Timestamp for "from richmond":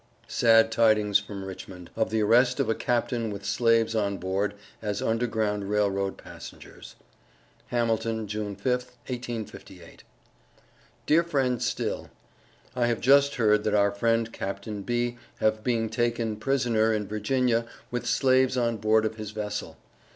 1.19-1.91